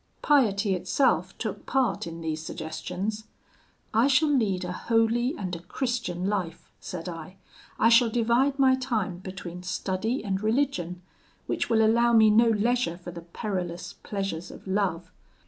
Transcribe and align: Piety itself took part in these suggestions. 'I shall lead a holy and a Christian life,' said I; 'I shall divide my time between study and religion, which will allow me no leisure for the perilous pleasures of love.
Piety 0.23 0.73
itself 0.73 1.37
took 1.37 1.67
part 1.67 2.07
in 2.07 2.21
these 2.21 2.41
suggestions. 2.41 3.25
'I 3.93 4.07
shall 4.07 4.29
lead 4.35 4.65
a 4.65 4.71
holy 4.71 5.37
and 5.37 5.55
a 5.55 5.59
Christian 5.59 6.25
life,' 6.27 6.71
said 6.79 7.07
I; 7.07 7.35
'I 7.77 7.89
shall 7.89 8.09
divide 8.09 8.57
my 8.57 8.75
time 8.75 9.17
between 9.19 9.61
study 9.61 10.23
and 10.23 10.41
religion, 10.41 11.03
which 11.45 11.69
will 11.69 11.85
allow 11.85 12.13
me 12.13 12.31
no 12.31 12.49
leisure 12.49 12.97
for 12.97 13.11
the 13.11 13.21
perilous 13.21 13.93
pleasures 14.01 14.49
of 14.49 14.65
love. 14.65 15.11